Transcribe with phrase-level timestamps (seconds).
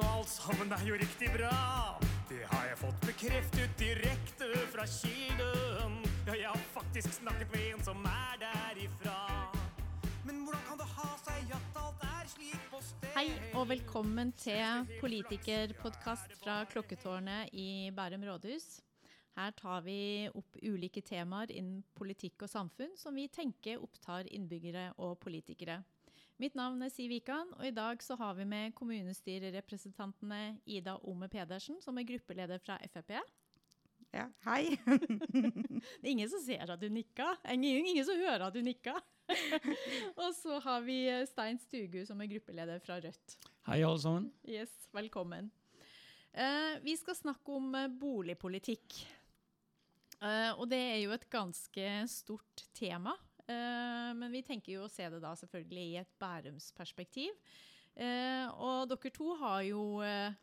[0.00, 1.56] og alt sammen er jo riktig bra.
[2.30, 5.96] Det har jeg fått bekreftet direkte fra kilden.
[6.28, 9.16] Ja, jeg har faktisk snakket med en som er derifra.
[10.24, 13.08] Men hvordan kan det ha seg at alt er slik på sted?
[13.16, 13.26] Hei
[13.58, 18.80] og velkommen til politikerpodkast fra Klokketårnet i Bærum rådhus.
[19.36, 24.90] Her tar vi opp ulike temaer innen politikk og samfunn som vi tenker opptar innbyggere
[24.98, 25.80] og politikere.
[26.40, 31.26] Mitt navn er Siv Wikan, og i dag så har vi med kommunestyrerepresentantene Ida Ome
[31.28, 33.12] Pedersen, som er gruppeleder fra Frp.
[34.16, 34.72] Ja, hei.
[36.00, 37.34] Det er ingen som ser at du nikka.
[37.44, 38.96] Ingen, ingen som hører at du nikka.
[40.22, 43.36] og så har vi Stein Stugu, som er gruppeleder fra Rødt.
[43.68, 44.32] Hei, alle sammen.
[44.48, 45.52] Yes, velkommen.
[46.32, 49.02] Uh, vi skal snakke om eh, boligpolitikk.
[50.24, 53.12] Uh, og det er jo et ganske stort tema.
[53.50, 57.36] Eh, men vi tenker jo å se det da selvfølgelig i et Bærumsperspektiv.
[58.00, 60.36] Eh, og dere to har jo eh,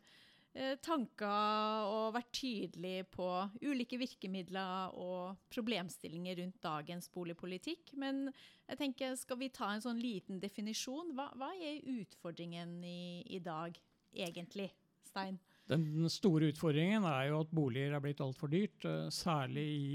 [0.84, 3.28] tanker og vært tydelige på
[3.64, 7.94] ulike virkemidler og problemstillinger rundt dagens boligpolitikk.
[8.00, 8.26] Men
[8.68, 11.14] jeg tenker, skal vi ta en sånn liten definisjon?
[11.16, 13.78] Hva, hva er utfordringen i, i dag,
[14.12, 14.72] egentlig?
[15.08, 15.38] Stein?
[15.68, 19.88] Den store utfordringen er jo at boliger er blitt altfor dyrt, særlig i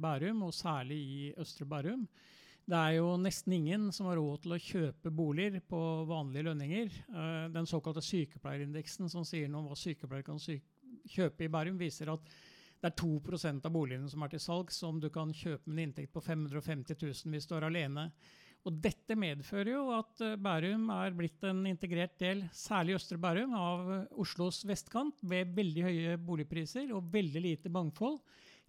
[0.00, 2.06] Bærum, og særlig i Østre Bærum.
[2.70, 6.92] Det er jo nesten ingen som har råd til å kjøpe boliger på vanlige lønninger.
[7.10, 10.60] Eh, den såkalte sykepleierindeksen som sier noe om hva sykepleiere kan sy
[11.10, 12.28] kjøpe i Bærum, viser at
[12.80, 15.88] det er 2% av boligene som er til salg som du kan kjøpe med en
[15.88, 18.06] inntekt på 550 000 hvis du er alene.
[18.68, 23.58] Og dette medfører jo at eh, Bærum er blitt en integrert del, særlig Østre Bærum,
[23.58, 28.20] av eh, Oslos vestkant, ved veldig høye boligpriser og veldig lite mangfold.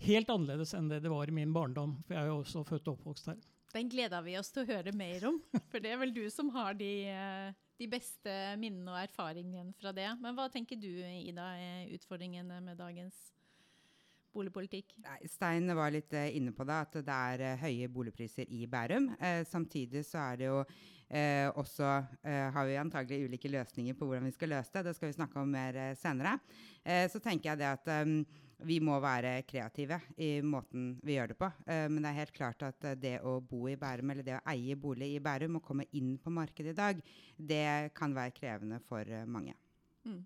[0.10, 2.88] Helt annerledes enn det det var i min barndom, for jeg er jo også født
[2.88, 3.51] og oppvokst her.
[3.76, 5.42] Den gleder vi oss til å høre mer om,
[5.72, 9.94] for det er vel du som har de, eh, de beste minnene og erfaringene fra
[9.96, 10.10] det.
[10.22, 13.32] Men hva tenker du, Ida, er utfordringene med dagens
[14.36, 14.96] boligpolitikk?
[15.04, 18.66] Nei, Stein var litt uh, inne på det, at det er uh, høye boligpriser i
[18.70, 19.12] Bærum.
[19.20, 20.64] Eh, samtidig så er det jo
[21.12, 21.88] også
[22.24, 24.86] Har vi antagelig ulike løsninger på hvordan vi skal løse det.
[24.86, 26.38] Det skal vi snakke om mer senere.
[27.12, 28.14] så tenker jeg det at um,
[28.68, 31.50] vi må være kreative i måten vi gjør det på.
[31.66, 34.76] men det er helt klart at det å bo i Bærum, eller det å eie
[34.76, 37.02] bolig i Bærum og komme inn på markedet i dag,
[37.38, 39.56] det kan være krevende for mange.
[40.06, 40.22] Mm.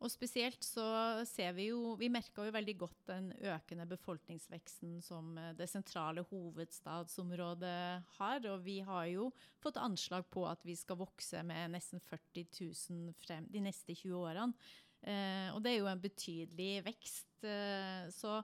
[0.00, 0.84] Og spesielt så
[1.28, 6.24] ser vi jo Vi merka jo veldig godt den økende befolkningsveksten som eh, det sentrale
[6.30, 7.80] hovedstadsområdet
[8.16, 8.46] har.
[8.48, 9.28] Og vi har jo
[9.60, 14.16] fått anslag på at vi skal vokse med nesten 40 000 frem de neste 20
[14.16, 14.56] årene.
[15.00, 17.30] Eh, og det er jo en betydelig vekst.
[17.46, 18.40] Eh, så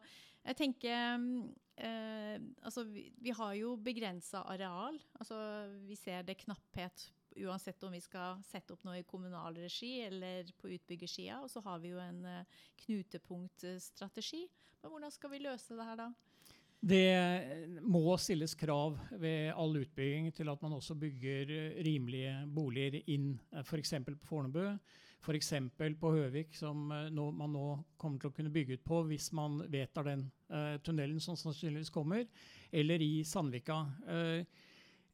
[0.47, 1.19] jeg tenker
[1.77, 4.99] eh, Altså, vi, vi, har jo begrensa areal.
[5.21, 5.39] Altså,
[5.87, 10.49] vi ser det knapphet uansett om vi skal sette opp noe i kommunal regi eller
[10.57, 11.43] på utbyggersida.
[11.45, 14.47] Og så har vi jo en uh, knutepunktstrategi.
[14.81, 16.09] Men hvordan skal vi løse det her da?
[16.87, 21.51] Det må stilles krav ved all utbygging til at man også bygger
[21.83, 23.95] rimelige boliger inn, eh, f.eks.
[24.07, 24.77] på Fornebu,
[25.27, 25.53] f.eks.
[26.01, 27.67] på Høvik, som eh, nå, man nå
[27.99, 30.23] kommer til å kunne bygge ut på hvis man vedtar den
[30.53, 32.27] uh, tunnelen som sannsynligvis kommer,
[32.71, 33.81] eller i Sandvika.
[34.07, 34.47] Uh,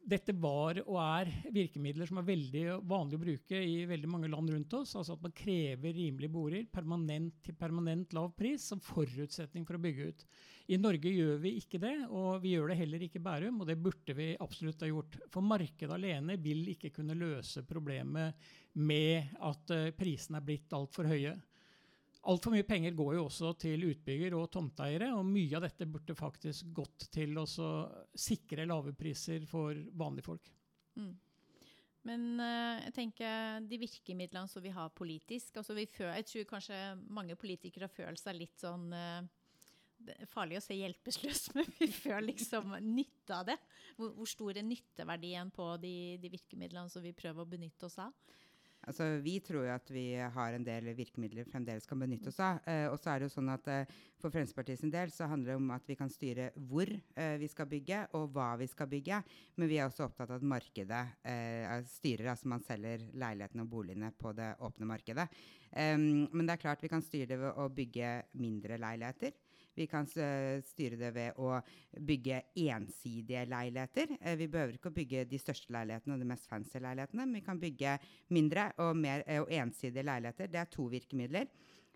[0.02, 4.50] dette var og er virkemidler som er veldig vanlig å bruke i veldig mange land
[4.50, 4.96] rundt oss.
[4.98, 9.82] altså At man krever rimelige boliger permanent til permanent lav pris som forutsetning for å
[9.82, 10.24] bygge ut.
[10.72, 13.62] I Norge gjør vi ikke det, og vi gjør det heller ikke i Bærum.
[13.62, 15.20] Og det burde vi absolutt ha gjort.
[15.30, 18.50] For markedet alene vil ikke kunne løse problemet
[18.82, 21.34] med at eh, prisene er blitt altfor høye.
[22.30, 26.14] Altfor mye penger går jo også til utbygger og tomteeiere, og mye av dette burde
[26.14, 27.46] faktisk gått til å
[28.14, 30.50] sikre lave priser for vanlige folk.
[31.00, 31.12] Mm.
[32.06, 36.48] Men uh, jeg tenker de virkemidlene som vi har politisk altså vi føler, Jeg tror
[36.50, 36.78] kanskje
[37.14, 39.22] mange politikere føler seg litt sånn uh,
[40.02, 43.58] det er farlig å se hjelpeløs, men vi føler liksom nytte av det.
[43.98, 48.00] Hvor, hvor stor er nytteverdien på de, de virkemidlene som vi prøver å benytte oss
[48.02, 48.10] av?
[48.88, 52.58] Altså, vi tror jo at vi har en del virkemidler fremdeles kan benytte oss av.
[52.66, 55.58] Eh, og så er det jo sånn at eh, For Fremskrittspartiet del så handler det
[55.60, 59.22] om at vi kan styre hvor eh, vi skal bygge, og hva vi skal bygge.
[59.58, 63.70] Men vi er også opptatt av at markedet eh, styrer, altså man selger leilighetene og
[63.70, 65.28] boligene på det åpne markedet.
[65.72, 69.32] Um, men det er klart vi kan styre det ved å bygge mindre leiligheter.
[69.74, 71.56] Vi kan styre det ved å
[71.96, 74.16] bygge ensidige leiligheter.
[74.20, 77.38] Eh, vi behøver ikke å bygge de største leilighetene og de mest fancy leilighetene, men
[77.40, 77.96] vi kan bygge
[78.36, 80.50] mindre og, mer, eh, og ensidige leiligheter.
[80.52, 81.48] Det er to virkemidler.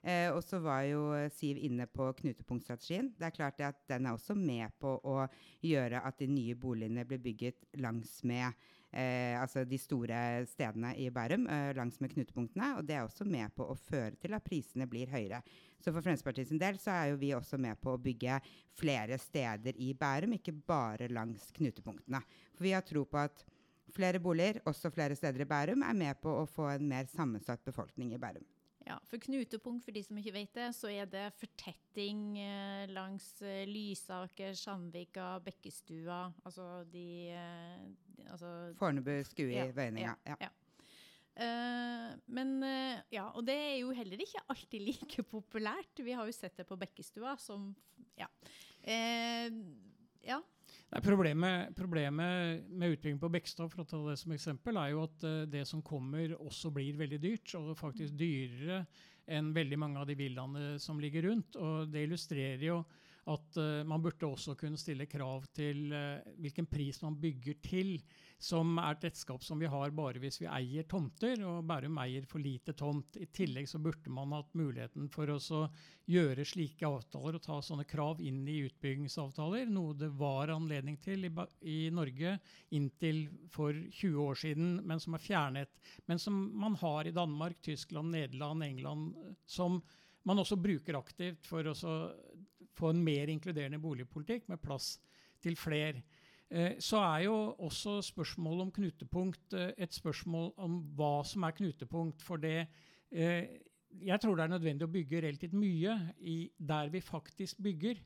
[0.06, 1.02] Eh, og så var jo
[1.34, 3.10] Siv inne på knutepunktstrategien.
[3.18, 5.26] Det er klart at Den er også med på å
[5.66, 8.52] gjøre at de nye boligene blir bygget langs med
[8.92, 10.18] eh, altså de store
[10.50, 12.72] stedene i Bærum eh, langs med knutepunktene.
[12.78, 15.42] Og det er også med på å føre til at prisene blir høyere.
[15.80, 18.40] Så for Fremskrittspartiet del så er jo vi også med på å bygge
[18.78, 22.22] flere steder i Bærum, ikke bare langs knutepunktene.
[22.56, 23.44] For vi har tro på at
[23.96, 27.64] flere boliger, også flere steder i Bærum, er med på å få en mer sammensatt
[27.64, 28.44] befolkning i Bærum.
[28.86, 33.26] Ja, for knutepunkt, for de som ikke vet det, så er det fortetting eh, langs
[33.42, 36.20] eh, Lysaker, Sandvika, Bekkestua.
[36.46, 40.14] Altså de, eh, de altså, Fornebu, Skui, Ja, Vøyninga.
[40.26, 40.52] ja, Ja.
[41.36, 46.00] Eh, men uh, ja, og det er jo heller ikke alltid like populært.
[46.00, 47.74] Vi har jo sett det på Bekkestua som
[48.16, 48.30] Ja.
[48.86, 49.50] Uh,
[50.24, 50.40] ja.
[50.86, 55.02] Nei, problemet, problemet med utbygging på Bekstad for å ta det som eksempel, er jo
[55.02, 57.54] at eh, det som kommer, også blir veldig dyrt.
[57.58, 58.84] Og faktisk dyrere
[59.26, 61.58] enn veldig mange av de villaene som ligger rundt.
[61.58, 62.78] Og det illustrerer jo
[63.26, 67.96] at eh, man burde også kunne stille krav til eh, hvilken pris man bygger til,
[68.38, 71.40] som er et redskap som vi har bare hvis vi eier tomter.
[71.48, 73.18] Og Bærum eier for lite tomt.
[73.18, 75.40] I tillegg så burde man hatt muligheten for å
[76.06, 81.26] gjøre slike avtaler og ta sånne krav inn i utbyggingsavtaler, noe det var anledning til
[81.26, 81.32] i,
[81.66, 82.36] i Norge
[82.78, 85.86] inntil for 20 år siden, men som er fjernet.
[86.06, 89.80] Men som man har i Danmark, Tyskland, Nederland, England, eh, som
[90.26, 91.74] man også bruker aktivt for å
[92.76, 94.96] få en mer inkluderende boligpolitikk med plass
[95.42, 96.02] til flere.
[96.50, 101.56] Eh, Så er jo også spørsmålet om knutepunkt eh, et spørsmål om hva som er
[101.56, 102.22] knutepunkt.
[102.22, 102.66] For det
[103.10, 103.46] eh,
[103.96, 107.96] Jeg tror det er nødvendig å bygge relativt mye i der vi faktisk bygger.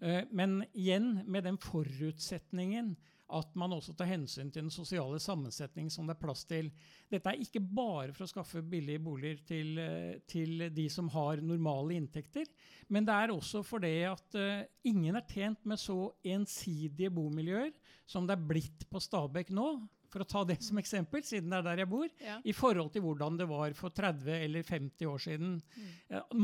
[0.00, 2.96] Eh, Men igjen med den forutsetningen
[3.34, 6.68] at man også tar hensyn til den sosiale sammensetning som det er plass til.
[7.10, 11.42] Dette er ikke bare for å skaffe billige boliger til, eh, til de som har
[11.42, 12.46] normale inntekter,
[12.88, 17.72] men det er også fordi at uh, ingen er tjent med så ensidige bomiljøer
[18.06, 19.66] som det er blitt på Stabekk nå,
[20.12, 22.38] for å ta det som eksempel, siden det er der jeg bor, ja.
[22.46, 25.56] i forhold til hvordan det var for 30 eller 50 år siden.
[25.58, 25.90] Mm.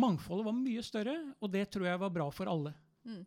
[0.03, 2.75] Mangfoldet var mye større, og det tror jeg var bra for alle.
[3.07, 3.23] Mm.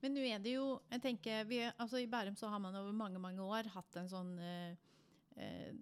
[0.00, 2.92] Men nå er det jo jeg tenker, vi, altså I Bærum så har man over
[2.96, 4.76] mange mange år hatt en sånn eh,
[5.36, 5.72] eh,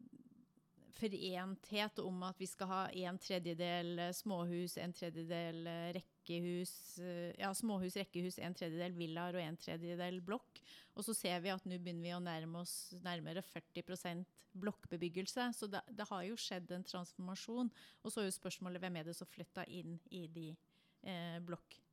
[0.98, 7.30] forenthet om at vi skal ha en tredjedel eh, småhus, en tredjedel eh, rekkehus eh,
[7.38, 10.62] Ja, småhus, rekkehus, en tredjedel villaer og en tredjedel blokk.
[10.98, 14.26] Og så ser vi at nå begynner vi å nærme oss nærmere 40%
[14.58, 15.52] blokkbebyggelse.
[15.54, 17.70] Så det, det har jo skjedd en transformasjon.
[18.02, 20.48] Og så er jo spørsmålet hvem er det som flytta inn i de
[21.06, 21.38] eh,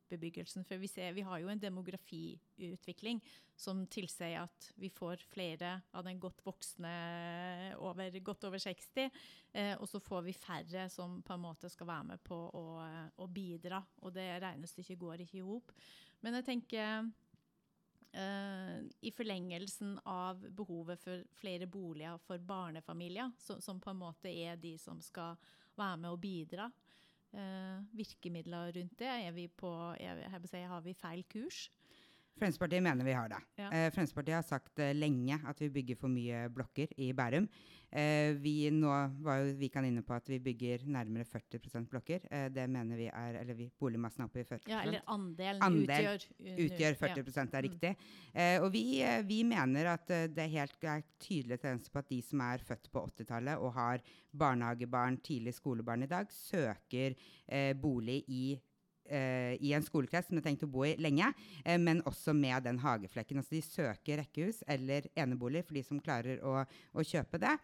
[0.06, 0.64] blokkbebyggelsen.
[0.64, 3.20] For vi, ser, vi har jo en demografiutvikling
[3.56, 9.10] som tilsier at vi får flere av den godt voksne over, godt over 60.
[9.52, 12.64] Eh, og så får vi færre som på en måte skal være med på å,
[13.16, 13.82] å bidra.
[14.02, 15.72] Og det regnestykket går ikke i hop.
[16.22, 17.12] Men jeg tenker
[18.16, 24.30] Uh, i forlengelsen av behovet for flere boliger for barnefamilier, som, som på en måte
[24.32, 25.36] er de som skal
[25.76, 26.70] være med og bidra.
[27.36, 31.66] Eh, virkemidler rundt det, er vi på, er, si, har vi feil kurs?
[32.36, 33.38] Fremskrittspartiet mener vi har det.
[33.56, 33.70] Ja.
[33.70, 37.46] Eh, Fremskrittspartiet har sagt eh, lenge at vi bygger for mye blokker i Bærum.
[37.88, 38.90] Eh, vi nå
[39.24, 42.26] var jo Vikan inne på at vi bygger nærmere 40 blokker.
[42.52, 46.10] Det mener vi er Eller vi, boligmassen er oppe i 40 Ja, eller andelen Andel
[46.10, 46.28] utgjør,
[46.66, 47.46] utgjør 40 ja.
[47.46, 47.94] er riktig.
[48.34, 48.84] Eh, og vi,
[49.24, 52.92] vi mener at det er helt er tydelig tendens på at de som er født
[52.92, 54.04] på 80-tallet og har
[54.36, 57.16] barnehagebarn, tidlig skolebarn i dag, søker
[57.80, 58.58] bolig i
[59.08, 61.32] i en skolekrets som de har tenkt å bo i lenge,
[61.64, 63.40] eh, men også med den hageflekken.
[63.40, 67.54] Altså de søker rekkehus eller enebolig for de som klarer å, å kjøpe det.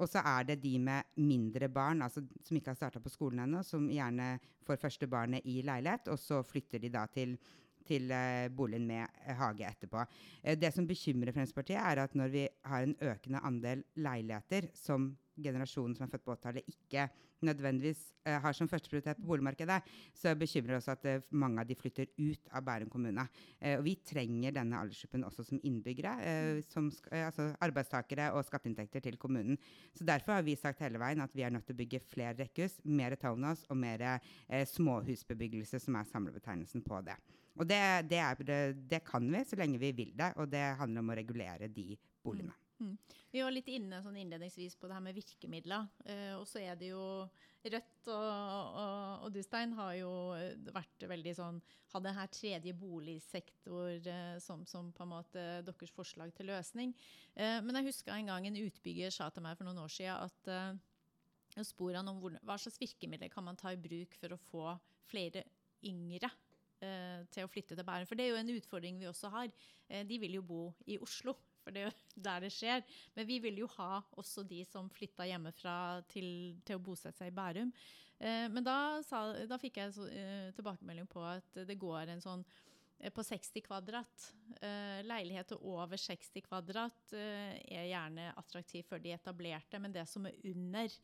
[0.00, 3.44] Og så er det de med mindre barn, altså som ikke har starta på skolen
[3.44, 7.36] ennå, som gjerne får første barnet i leilighet, og så flytter de da til
[7.82, 10.04] til eh, boligen med eh, hage etterpå.
[10.42, 15.10] Eh, det som bekymrer Fremskrittspartiet, er at når vi har en økende andel leiligheter som
[15.34, 17.08] generasjonen som er født på 80-tallet, ikke
[17.46, 19.78] nødvendigvis eh, har som førsteprioritet på boligmarkedet,
[20.16, 23.26] så bekymrer det oss at eh, mange av de flytter ut av Bærum kommune.
[23.60, 26.14] Eh, og vi trenger denne aldersgruppen også som innbyggere,
[26.70, 29.58] som altså arbeidstakere og skatteinntekter til kommunen.
[29.96, 32.36] Så derfor har vi sagt hele veien at vi er nødt til å bygge flere
[32.38, 37.18] rekkehus, mer townhouse og mer eh, småhusbebyggelse, som er samlebetegnelsen på det.
[37.60, 40.64] Og det, det, er, det, det kan vi så lenge vi vil det, og det
[40.80, 41.92] handler om å regulere de
[42.24, 42.61] boligene.
[43.32, 45.88] Vi var litt inne sånn innledningsvis på det her med virkemidler.
[46.04, 47.02] Eh, og så er det jo
[47.62, 48.22] Rødt og,
[48.74, 51.60] og, og du, Stein, har jo eh, vært veldig sånn
[51.92, 56.94] Hadde her tredje boligsektor eh, som, som på en måte deres forslag til løsning.
[57.36, 60.24] Eh, men jeg husker en gang en utbygger sa til meg for noen år siden
[60.24, 64.40] at eh, sporene om hvor, hva slags virkemidler kan man ta i bruk for å
[64.48, 64.64] få
[65.12, 65.44] flere
[65.86, 66.32] yngre
[66.82, 68.08] eh, til å flytte til Bæren.
[68.08, 69.52] For det er jo en utfordring vi også har.
[70.08, 72.84] De vil jo bo i Oslo for det er jo der det skjer.
[73.16, 75.76] Men vi vil jo ha også de som flytta hjemmefra
[76.12, 77.72] til, til å bosette seg i Bærum.
[78.22, 78.76] Eh, men da,
[79.06, 82.44] sa, da, fikk jeg så, eh, tilbakemelding på at det går en sånn
[83.00, 84.28] eh, på 60 kvadrat.
[84.60, 90.28] Eh, leiligheter over 60 kvadrat eh, er gjerne attraktiv for de etablerte, men det som
[90.30, 90.98] er under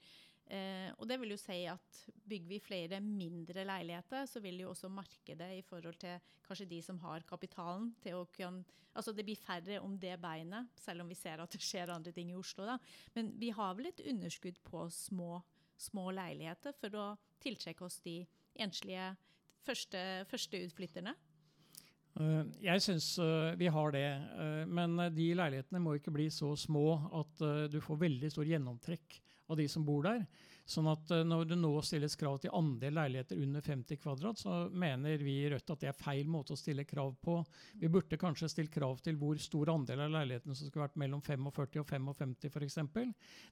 [0.49, 4.71] Eh, og det vil jo si at bygger vi flere mindre leiligheter, så vil jo
[4.73, 8.65] også markedet i forhold til kanskje de som har kapitalen til å kunne
[8.99, 12.11] Altså det blir færre om det beinet, selv om vi ser at det skjer andre
[12.11, 12.79] ting i Oslo, da.
[13.15, 15.37] Men vi har vel et underskudd på små,
[15.79, 17.05] små leiligheter for å
[17.39, 18.17] tiltrekke oss de
[18.59, 19.13] enslige
[19.63, 20.03] første,
[20.33, 21.15] første utflytterne.
[22.19, 26.55] Eh, jeg syns eh, vi har det, eh, men de leilighetene må ikke bli så
[26.59, 26.89] små
[27.21, 30.25] at du får veldig stor gjennomtrekk av de som bor der.
[30.69, 34.67] Sånn at uh, Når det nå stilles krav til andel leiligheter under 50 kvadrat, så
[34.69, 37.39] mener vi i Rødt at det er feil måte å stille krav på.
[37.81, 41.25] Vi burde kanskje stilt krav til hvor stor andel av leilighetene som skulle vært mellom
[41.25, 42.79] 45 og 55 f.eks.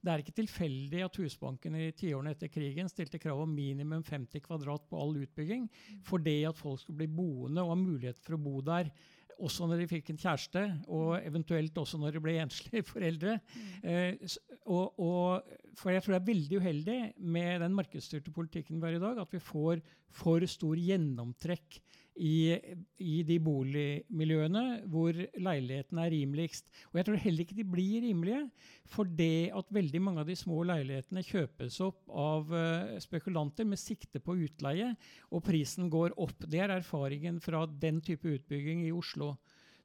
[0.04, 4.44] Det er ikke tilfeldig at Husbanken i tiårene etter krigen stilte krav om minimum 50
[4.44, 5.70] kvadrat på all utbygging,
[6.04, 8.92] fordi at folk skulle bli boende og ha mulighet for å bo der
[9.36, 13.36] også når de fikk en kjæreste, og eventuelt også når de ble enslige foreldre.
[13.82, 13.90] Mm.
[13.90, 16.98] Eh, og, og, for jeg tror det er veldig uheldig
[17.36, 19.84] med den markedsstyrte politikken vi har i dag, at vi får
[20.16, 21.80] for stor gjennomtrekk
[22.16, 22.56] i,
[23.02, 26.68] i, de boligmiljøene hvor leilighetene er rimeligst.
[26.90, 28.42] Og jeg tror heller ikke de blir rimelige,
[28.88, 33.80] for det at veldig mange av de små leilighetene kjøpes opp av uh, spekulanter med
[33.80, 34.94] sikte på utleie,
[35.30, 36.46] og prisen går opp.
[36.49, 39.35] Det er erfaringen fra den type utbygging i Oslo.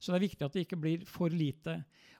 [0.02, 1.76] Så det er viktig at det ikke blir for lite.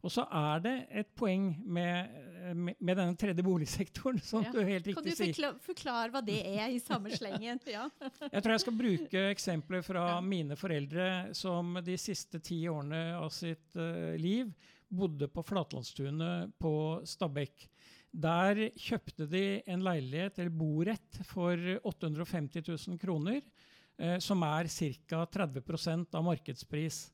[0.06, 2.12] Og så er det et poeng med,
[2.54, 4.52] med, med denne tredje boligsektoren, som ja.
[4.54, 5.32] du helt riktig sier.
[5.34, 7.58] Kan du forklare hva det er i samme slengen?
[7.72, 7.86] Ja.
[8.28, 10.20] jeg tror jeg skal bruke eksempler fra ja.
[10.22, 14.50] mine foreldre som de siste ti årene av sitt uh, liv
[14.92, 16.74] bodde på Flatlandstunet på
[17.08, 17.66] Stabekk.
[18.12, 21.56] Der kjøpte de en leilighet, eller borett, for
[21.88, 23.40] 850 000 kroner.
[24.02, 25.24] Eh, som er ca.
[25.26, 27.04] 30% av markedspris.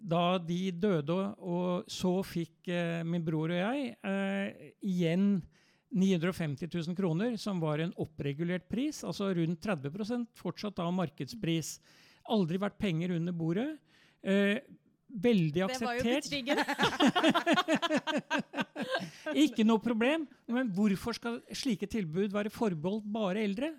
[0.00, 5.42] Da de døde, og så fikk eh, min bror og jeg eh, igjen
[5.90, 11.80] 950 000 kroner, som var en oppregulert pris, altså rundt 30% fortsatt av markedspris.
[12.30, 13.68] Aldri vært penger under bordet.
[14.22, 14.62] Eh,
[15.10, 15.80] veldig akseptert.
[15.80, 16.64] Det var jo betryggende.
[19.44, 20.28] Ikke noe problem.
[20.50, 23.72] Men hvorfor skal slike tilbud være forbeholdt bare eldre?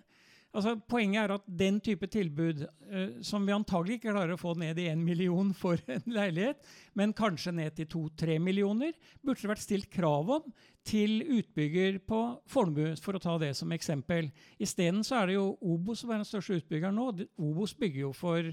[0.52, 4.52] Altså, poenget er at den type tilbud, eh, som vi antagelig ikke klarer å få
[4.60, 6.60] ned i én million for en leilighet,
[7.00, 8.92] men kanskje ned til to-tre millioner,
[9.24, 10.52] burde det vært stilt krav om
[10.88, 12.20] til utbygger på
[12.52, 14.28] Fornebu, for å ta det som eksempel.
[14.60, 17.12] Isteden er det jo Obos som er den største utbyggeren nå.
[17.40, 18.52] Obos bygger jo for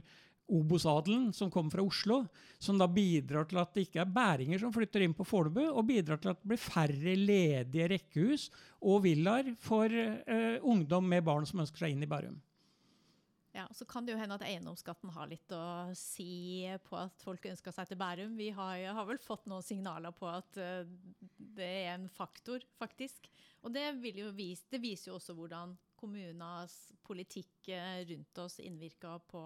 [0.49, 2.23] Obos-adelen som kommer fra Oslo,
[2.59, 5.87] som da bidrar til at det ikke er bæringer som flytter inn på Fornebu, og
[5.89, 8.49] bidrar til at det blir færre ledige rekkehus
[8.81, 12.39] og villaer for uh, ungdom med barn som ønsker seg inn i Bærum.
[13.57, 17.49] Ja, Så kan det jo hende at eiendomsskatten har litt å si på at folk
[17.49, 18.37] ønsker seg til Bærum.
[18.39, 20.87] Vi har, har vel fått noen signaler på at uh,
[21.59, 23.29] det er en faktor, faktisk.
[23.67, 23.85] Og det,
[24.37, 26.77] vise, det viser jo også hvordan kommunenes
[27.07, 29.43] politikk eh, rundt oss innvirker på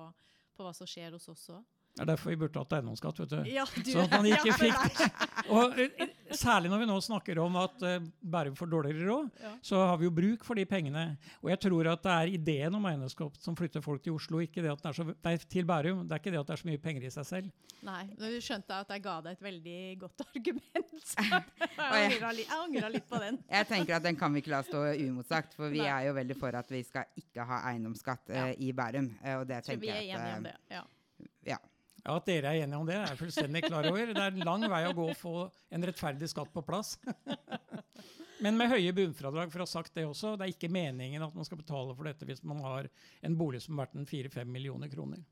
[0.56, 1.62] på hva som skjer hos oss òg.
[1.92, 3.18] Det er derfor vi burde hatt eiendomsskatt.
[3.20, 3.40] vet du.
[3.52, 5.02] Ja, du sånn at man ikke fikk.
[5.52, 9.50] Og eh, Særlig når vi nå snakker om at uh, Bærum får dårligere råd, ja.
[9.60, 11.02] så har vi jo bruk for de pengene.
[11.42, 14.64] Og jeg tror at det er ideen om eiendomsskatt som flytter folk til Oslo, ikke
[14.64, 16.06] det at det er så, nei, til Bærum.
[16.08, 17.50] Det er ikke det at det er så mye penger i seg selv.
[17.84, 21.12] Nei, men du skjønte at jeg ga deg et veldig godt argument.
[21.18, 23.42] jeg angra litt på den.
[23.52, 25.90] jeg tenker at den kan vi ikke la stå uimotsagt, for vi nei.
[25.90, 28.48] er jo veldig for at vi skal ikke ha eiendomsskatt uh, ja.
[28.56, 29.12] i Bærum.
[29.20, 30.88] Uh, og det jeg tenker jeg at.
[31.44, 31.60] Ja.
[32.02, 32.16] Ja.
[32.16, 34.10] At dere er enige om det, er jeg fullstendig klar over.
[34.10, 35.34] Det er en lang vei å gå å få
[35.70, 36.96] en rettferdig skatt på plass.
[38.42, 40.34] Men med høye bunnfradrag, for å ha sagt det også.
[40.34, 42.88] Det er ikke meningen at man skal betale for dette hvis man har
[43.22, 45.22] en bolig som er verdt 4-5 millioner kroner.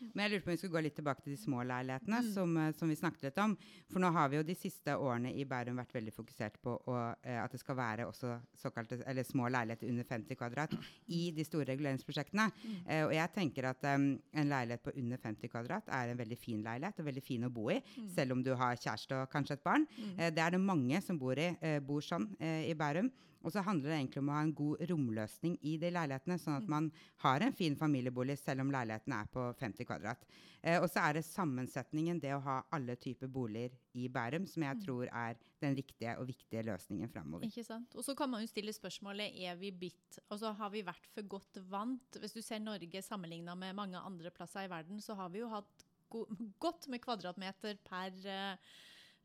[0.00, 2.30] Men jeg lurte på om vi skulle gå litt tilbake til de små leilighetene, mm.
[2.34, 3.54] som, eh, som, vi snakket litt om.
[3.90, 6.96] For nå har vi jo de siste årene i Bærum vært veldig fokusert på å,
[7.22, 10.76] eh, at det skal være også såkalte, eller små leiligheter under 50 kvadrat
[11.14, 12.48] i de store reguleringsprosjektene.
[12.54, 12.76] Mm.
[12.86, 16.38] Eh, og jeg tenker at um, en leilighet på under 50 kvadrat er en veldig
[16.38, 18.10] fin leilighet og veldig fin å bo i, mm.
[18.14, 19.88] selv om du har kjæreste og kanskje et barn.
[20.16, 21.50] Eh, det er det mange som bor i,
[21.84, 23.10] bor sånn i Bærum.
[23.46, 26.56] Og så handler det egentlig om å ha en god romløsning i de leilighetene, sånn
[26.58, 26.72] at mm.
[26.74, 26.88] man
[27.22, 30.24] har en fin familiebolig selv om leiligheten er på 50 kvadrat.
[30.60, 34.64] Eh, og så er det sammensetningen, det å ha alle typer boliger i Bærum, som
[34.66, 34.82] jeg mm.
[34.84, 37.46] tror er den riktige og viktige løsningen framover.
[37.46, 37.94] Ikke sant.
[37.94, 41.30] Og så kan man jo stille spørsmålet er vi bitt, altså har vi vært for
[41.36, 42.18] godt vant?
[42.18, 45.52] Hvis du ser Norge sammenligna med mange andre plasser i verden, så har vi jo
[45.54, 46.26] hatt go
[46.64, 48.76] godt med kvadratmeter per uh,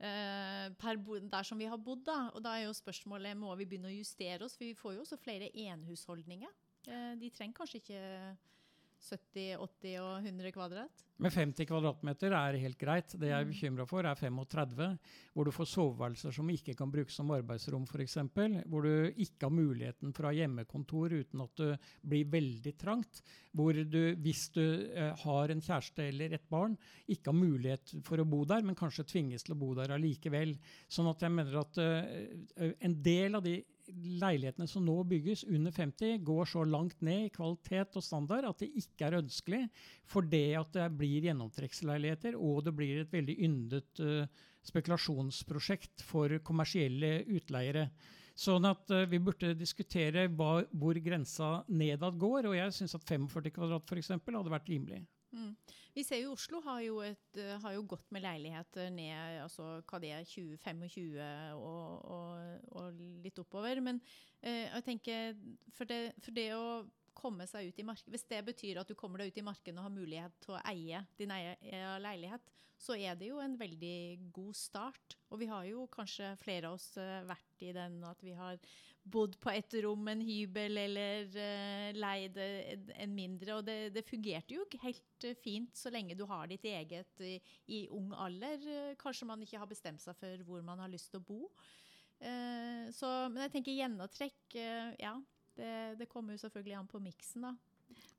[0.01, 2.05] der som vi har bodd.
[2.05, 2.29] Da.
[2.33, 5.01] Og da er jo spørsmålet må vi begynne å justere oss, for vi får jo
[5.05, 6.49] også flere enhusholdninger.
[6.87, 8.01] Eh, de trenger kanskje ikke
[9.03, 11.01] 70, 80 og 100 kvadrat.
[11.21, 13.13] Med 50 kvadratmeter er helt greit.
[13.19, 14.87] Det jeg er bekymra for, er 35,
[15.35, 18.17] hvor du får soveværelser som ikke kan brukes som arbeidsrom, f.eks.
[18.65, 21.69] Hvor du ikke har muligheten for å ha hjemmekontor uten at det
[22.01, 23.21] blir veldig trangt.
[23.53, 28.23] Hvor du, hvis du eh, har en kjæreste eller et barn, ikke har mulighet for
[28.23, 30.55] å bo der, men kanskje tvinges til å bo der allikevel.
[30.91, 33.59] Sånn at jeg mener at eh, en del av de
[33.91, 38.63] leilighetene som nå bygges under 50, går så langt ned i kvalitet og standard at
[38.63, 39.61] det ikke er ønskelig.
[40.09, 46.37] For det at det blir gjennomtrekksleiligheter, og det blir et veldig yndet uh, spekulasjonsprosjekt for
[46.45, 47.89] kommersielle utleiere.
[48.33, 52.49] Sånn at uh, vi burde diskutere hvor grensa nedad går.
[52.49, 55.03] Og jeg syns at 45 kvadrat for eksempel, hadde vært rimelig.
[55.33, 55.53] Mm.
[55.93, 59.79] Vi ser jo Oslo har jo, et, uh, har jo, gått med leiligheter ned altså
[59.89, 61.17] hva det er, 20-25
[61.57, 63.81] og, og, og, litt oppover.
[63.81, 64.01] Men
[64.41, 65.39] eh, jeg tenker
[65.73, 68.95] for det, for det, å komme seg ut i markedet Hvis det betyr at du
[68.97, 72.97] kommer deg ut i markedet og har mulighet til å eie din egen leilighet, så
[72.97, 75.17] er det jo en veldig god start.
[75.31, 78.57] Og vi har jo kanskje flere av oss vært i den at vi har
[79.03, 83.57] bodd på et rom, en hybel, eller uh, leid en mindre.
[83.57, 87.35] Og det, det, fungerte jo helt uh, fint så lenge du har ditt eget i,
[87.67, 88.95] i ung alder.
[89.01, 91.41] kanskje man ikke har bestemt seg for hvor man har lyst til å bo.
[92.95, 94.55] så, men jeg tenker gjennomtrekk,
[95.01, 95.17] ja.
[95.53, 97.51] Det, det, kommer jo selvfølgelig an på miksen, da.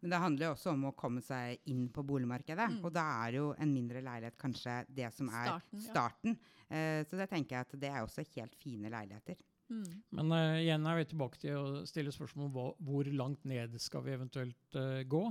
[0.03, 2.69] Men det handler jo også om å komme seg inn på boligmarkedet.
[2.77, 2.83] Mm.
[2.85, 5.83] Og da er jo en mindre leilighet kanskje det som er starten.
[5.89, 6.37] starten.
[6.69, 7.03] Ja.
[7.09, 9.41] så det tenker jeg at det er også helt fine leiligheter.
[9.73, 9.91] Mm.
[10.19, 13.77] Men uh, igjen er vi tilbake til å stille spørsmål om hva, hvor langt ned
[13.83, 15.23] skal vi eventuelt uh, gå.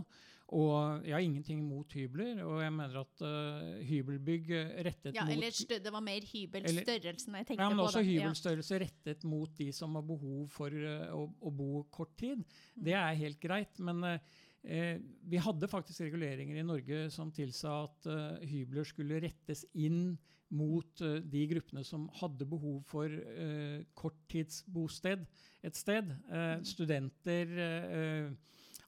[0.54, 4.52] Og jeg har ingenting mot hybler, og jeg mener at uh, hybelbygg
[4.86, 7.88] rettet ja, mot Eller det var mer hybelstørrelsen jeg tenkte ja, men på.
[7.88, 12.44] Også hybelstørrelse rettet mot de som har behov for å, å, bo kort tid.
[12.44, 12.84] Mm.
[12.90, 13.82] Det er helt greit.
[13.82, 14.20] men
[14.64, 14.96] Eh,
[15.28, 20.16] vi hadde faktisk reguleringer i Norge som tilsa at eh, hybler skulle rettes inn
[20.54, 25.26] mot uh, de gruppene som hadde behov for uh, korttidsbosted
[25.64, 26.10] et sted.
[26.30, 27.54] Uh, studenter,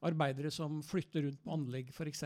[0.05, 2.25] arbeidere som flytter rundt på anlegg f.eks.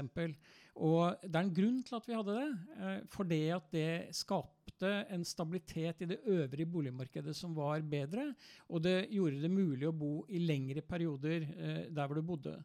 [0.80, 2.95] Og det er en grunn til at vi hadde det.
[3.13, 8.34] for det at det skapte en stabilitet i det øvrige boligmarkedet som var bedre.
[8.67, 11.45] Og det gjorde det mulig å bo i lengre perioder
[11.88, 12.58] der hvor du bodde.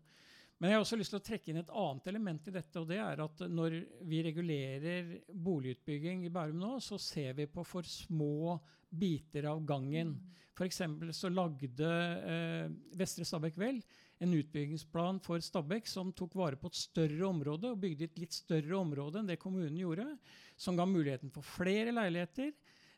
[0.65, 2.81] Men jeg har også lyst til å trekke inn et annet element i dette.
[2.81, 3.75] og det er at Når
[4.09, 8.57] vi regulerer boligutbygging i Bærum nå, så ser vi på for små
[8.89, 10.15] biter av gangen.
[10.57, 10.81] For F.eks.
[11.19, 13.83] så lagde eh, Vestre Stabekk Vel
[14.25, 18.33] en utbyggingsplan for Stabekk som tok vare på et større område og bygde et litt
[18.33, 20.15] større område enn det kommunen gjorde.
[20.57, 22.55] Som ga muligheten for flere leiligheter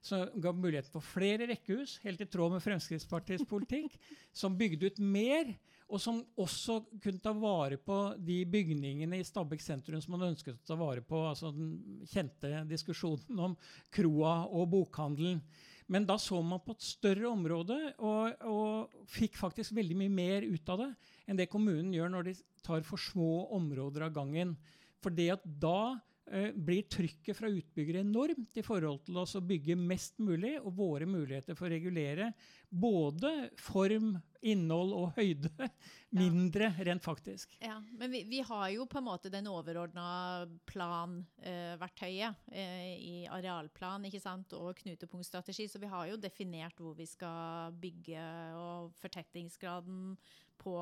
[0.07, 3.97] som ga muligheten for flere rekkehus, helt i tråd med Fremskrittspartiets politikk,
[4.31, 5.51] som bygde ut mer,
[5.87, 10.59] og som også kunne ta vare på de bygningene i Stabekk sentrum som man ønsket
[10.59, 11.20] å ta vare på.
[11.29, 13.55] altså Den kjente diskusjonen om
[13.94, 15.42] kroa og bokhandelen.
[15.87, 20.46] Men da så man på et større område og, og, fikk faktisk veldig mye mer
[20.49, 20.88] ut av det
[21.31, 22.35] enn det kommunen gjør når de
[22.66, 24.57] tar for små områder av gangen.
[24.99, 29.77] For det at da blir trykket fra utbyggere enormt i forhold til oss å bygge
[29.79, 32.33] mest mulig, og våre muligheter for å regulere
[32.69, 35.51] både form, innhold og høyde
[36.21, 36.85] mindre ja.
[36.89, 37.57] rent faktisk.
[37.62, 43.17] Ja, Men vi, vi, har jo på en måte den overordna planverktøyet eh, eh, i
[43.31, 44.55] arealplan ikke sant?
[44.57, 48.23] og knutepunktstrategi, så vi har jo definert hvor vi skal bygge
[48.59, 50.15] og fortettingsgraden
[50.59, 50.75] på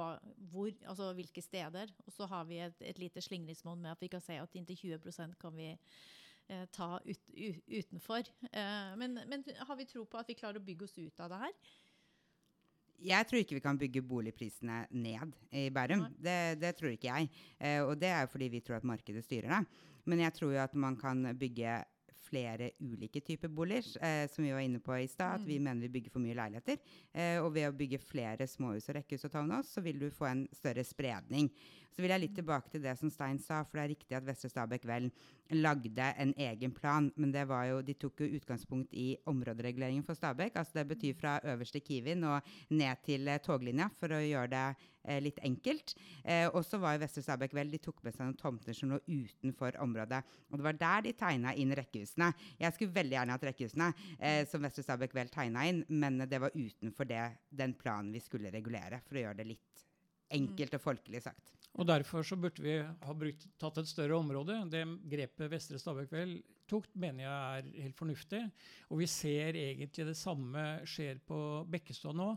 [0.50, 1.92] hvor, altså hvilke steder.
[2.06, 4.98] Og så har vi et, et lite slingringsmonn med at vi kan si at inntil
[4.98, 7.32] 20% kan vi eh, ta ut,
[7.68, 8.28] utenfor.
[8.50, 11.34] Eh, men, men, har vi tro på at vi klarer å bygge oss ut av
[11.34, 11.56] det her?
[13.04, 16.06] Jeg tror ikke vi kan bygge boligprisene ned i Bærum.
[16.16, 17.32] Det, det, tror ikke jeg.
[17.58, 19.90] Eh, og det er fordi vi tror at markedet styrer det.
[20.08, 21.82] Men jeg tror jo at man kan bygge
[22.24, 25.40] flere ulike typer boliger, eh, som vi var inne på i stad.
[25.40, 25.64] At vi mm.
[25.68, 26.80] mener vi bygger for mye leiligheter.
[27.12, 30.30] Eh, og ved å bygge flere småhus og rekkehus og townhouse, så vil du få
[30.30, 31.50] en større spredning.
[31.94, 34.24] Så vil jeg litt tilbake til det som Stein sa, for det er riktig at
[34.26, 35.04] Vestre Stabekk vel
[35.54, 40.18] lagde en egen plan, men det var jo, de tok jo utgangspunkt i områdereguleringen for
[40.18, 40.56] Stabekk.
[40.58, 44.64] altså Det betyr fra øverste Kiwin og ned til eh, toglinja, for å gjøre det
[45.04, 45.94] eh, litt enkelt.
[46.24, 48.90] Eh, og så var jo Vestre Stabekk vel, de tok med seg noen tomter som
[48.90, 50.24] lå utenfor området.
[50.50, 52.32] Og det var der de tegna inn rekkehusene.
[52.58, 56.42] Jeg skulle veldig gjerne hatt rekkehusene eh, som Vestre Stabekk vel tegna inn, men det
[56.42, 57.22] var utenfor det,
[57.54, 59.86] den planen vi skulle regulere, for å gjøre det litt
[60.34, 61.54] enkelt og folkelig sagt.
[61.74, 64.60] Og Derfor så burde vi ha brukt, tatt et større område.
[64.70, 66.36] Det grepet Vestre Stabæk vel
[66.70, 68.42] tok, mener jeg er helt fornuftig.
[68.94, 71.38] Og vi ser egentlig det samme skjer på
[71.70, 72.28] Bekkestua nå.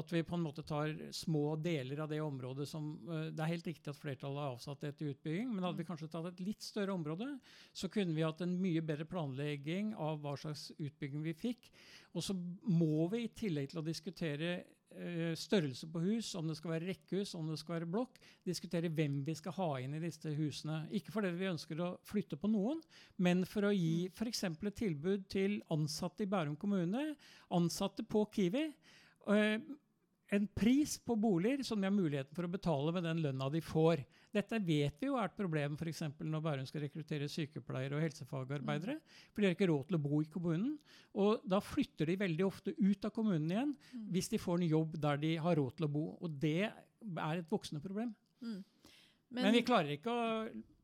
[0.00, 3.52] At vi på en måte tar små deler av det området som uh, Det er
[3.52, 6.42] helt riktig at flertallet har avsatt det til utbygging, men hadde vi kanskje tatt et
[6.46, 7.26] litt større område,
[7.74, 11.72] så kunne vi hatt en mye bedre planlegging av hva slags utbygging vi fikk.
[12.14, 14.79] Og så må vi i tillegg til å diskutere Eh,
[15.38, 18.18] størrelse på hus, om det skal være rekkehus, om det skal være blokk.
[18.46, 20.82] Diskutere hvem vi skal ha inn i disse husene.
[20.96, 22.80] Ikke fordi vi ønsker å flytte på noen,
[23.22, 24.44] men for å gi f.eks.
[24.50, 27.14] et tilbud til ansatte i Bærum kommune,
[27.54, 28.66] ansatte på Kiwi.
[30.30, 33.62] En pris på boliger som de har muligheten for å betale med den lønna de
[33.64, 34.04] får.
[34.30, 36.04] Dette vet vi jo er et problem f.eks.
[36.22, 38.94] når Bærum skal rekruttere sykepleiere og helsefagarbeidere.
[39.00, 39.16] Mm.
[39.32, 40.76] For de har ikke råd til å bo i kommunen.
[41.18, 44.06] Og da flytter de veldig ofte ut av kommunen igjen mm.
[44.14, 46.06] hvis de får en jobb der de har råd til å bo.
[46.22, 48.14] Og det er et voksende problem.
[48.38, 48.60] Mm.
[49.30, 50.28] Men, Men vi klarer ikke å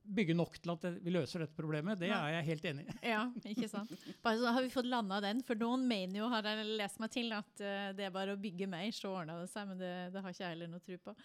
[0.07, 1.99] bygge nok til at vi løser dette problemet.
[2.01, 2.95] Det er jeg helt enig i.
[3.11, 3.93] Ja, ikke sant.
[4.25, 5.43] Bare så har vi fått landa den.
[5.47, 8.41] For noen mener jo, har jeg lest meg til, at uh, det er bare å
[8.41, 9.69] bygge mer, så ordner det seg.
[9.71, 11.17] Men det, det har ikke jeg heller noe tro på.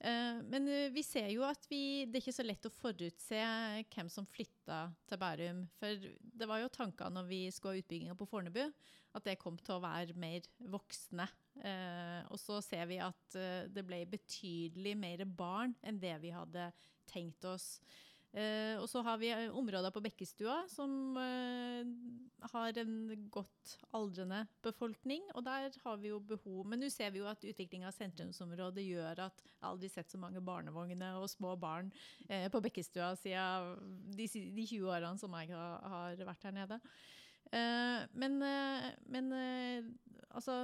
[0.00, 3.42] Uh, men uh, vi ser jo at vi, det er ikke så lett å forutse
[3.92, 5.66] hvem som flytta til Bærum.
[5.80, 8.64] For det var jo tanker når vi skulle ha utbygginga på Fornebu,
[9.10, 11.26] at det kom til å være mer voksne.
[12.30, 13.34] og så ser vi at
[13.74, 16.68] det ble betydelig mer barn enn det vi hadde
[17.10, 17.80] tenkt oss.
[18.30, 21.88] Eh, og så har vi eh, områder på Bekkestua som eh,
[22.52, 22.92] har en
[23.32, 26.62] godt aldrende befolkning, og der har vi jo behov.
[26.70, 30.20] Men nå ser vi jo at utviklinga av sentrumsområdet gjør at jeg aldri sett så
[30.22, 31.90] mange barnevogner og små barn
[32.26, 36.78] på Bekkestua siden de, de 20 årene som jeg har, har vært her nede.
[37.50, 38.38] Men,
[39.10, 39.32] men
[40.30, 40.62] altså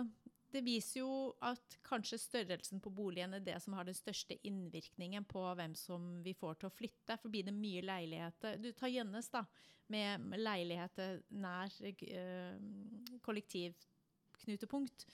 [0.57, 1.11] det viser jo
[1.45, 6.09] at kanskje størrelsen på boligen er det som har den største innvirkningen på hvem som
[6.25, 7.19] vi får til å flytte.
[7.21, 9.45] For blir det mye leiligheter Du tar Gjønnes, da,
[9.93, 12.57] med leiligheter nær øh,
[13.27, 15.07] kollektivknutepunkt.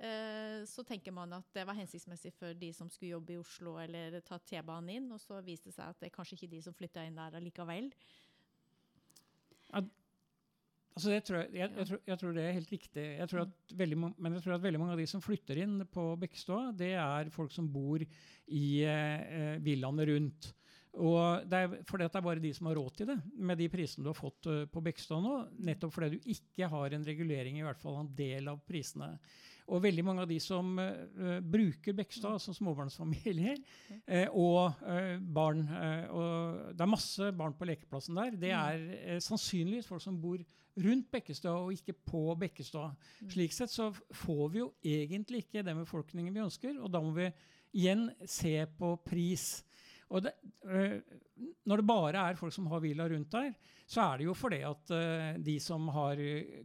[0.00, 3.76] Øh, så tenker man at det var hensiktsmessig for de som skulle jobbe i Oslo
[3.82, 6.62] eller ta T-banen inn, og så viste det seg at det er kanskje ikke de
[6.64, 7.90] som flytta inn der allikevel.
[9.70, 9.82] Ja,
[10.90, 13.04] Altså jeg, tror, jeg, jeg, tror, jeg, tror, det er helt riktig.
[13.20, 13.28] Jeg
[13.78, 16.94] veldig, men jeg tror at veldig mange av de som flytter inn på Bekkestua, det
[16.98, 20.50] er folk som bor i eh, villaene rundt.
[20.98, 23.68] Og det er fordi det er bare de som har råd til det, med de
[23.70, 25.36] prisene du har fått uh, på Bekkestua nå.
[25.68, 29.12] Nettopp fordi du ikke har en regulering i hvert fall en del av prisene.
[29.70, 33.60] Og veldig mange av de som uh, bruker Bekkestad, som småbarnsfamilier,
[34.10, 35.62] uh, og uh, barn
[36.10, 38.34] og Det er masse barn på lekeplassen der.
[38.34, 38.58] Det mm.
[38.58, 40.42] er sannsynligvis folk som bor
[40.80, 42.96] rundt Bekkestad og ikke på Bekkestad.
[43.20, 43.30] Mm.
[43.34, 47.14] Slik sett så får vi jo egentlig ikke den befolkningen vi ønsker, og da må
[47.16, 47.28] vi
[47.76, 49.60] igjen se på pris.
[50.10, 50.32] Og det,
[51.70, 53.52] når det bare er folk som har villa rundt der,
[53.86, 54.94] så er det jo fordi at
[55.38, 56.18] de som har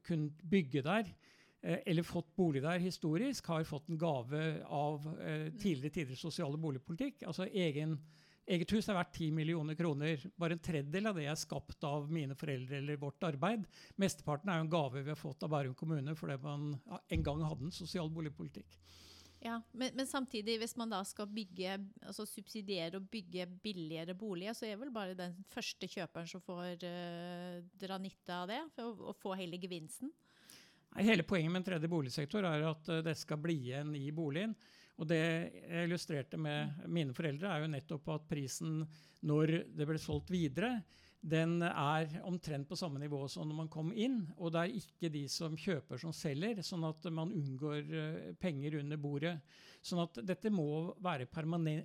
[0.08, 1.25] kunnet bygge der, Eh,
[1.66, 7.24] eller fått bolig der historisk, har fått en gave av eh, tidligere tiders sosiale boligpolitikk.
[7.26, 7.98] Altså egen,
[8.46, 10.22] Eget hus er verdt 10 millioner kroner.
[10.38, 13.64] Bare en tredjedel av det er skapt av mine foreldre eller vårt arbeid.
[13.98, 17.42] Mesteparten er jo en gave vi har fått av Bærum kommune fordi man en gang
[17.42, 18.78] hadde en sosial boligpolitikk.
[19.46, 21.76] Ja, men, men, samtidig, hvis man da skal bygge,
[22.06, 26.86] altså subsidiere og bygge billigere boliger, så er vel bare den første kjøperen som får
[26.86, 30.14] uh, dra nytte av det, for å, å få hele gevinsten?
[30.96, 34.56] Hele poenget med en tredje boligsektor er at eh, det skal bli igjen i boligen.
[34.96, 38.86] Og det jeg illustrerte med mine foreldre, er jo nettopp at prisen
[39.28, 40.78] når det ble solgt videre,
[41.26, 44.20] den er omtrent på samme nivå som når man kom inn.
[44.38, 48.78] Og det er ikke de som kjøper, som selger, sånn at man unngår eh, penger
[48.84, 49.34] under bordet.
[49.86, 51.28] Sånn at dette må være